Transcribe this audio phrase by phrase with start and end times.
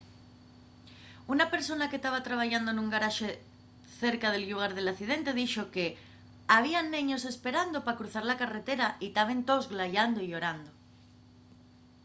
[1.33, 3.29] una persona que taba trabayando nun garaxe
[4.01, 5.85] cerca del llugar del accidente dixo que
[6.57, 10.69] había neños esperando pa cruzar la carretera y taben toos glayando y llorando